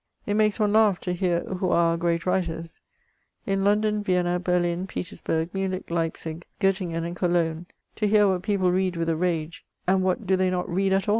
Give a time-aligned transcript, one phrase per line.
[0.25, 2.81] It makes one laugh to hear who are our great writers,
[3.45, 8.71] m London, Vienna, Berlin, Petersburg, Munich, Leipsic, G5t tingen, and Cologne— ^to hear what people
[8.71, 11.09] read with a rage, and what do they not read at aD.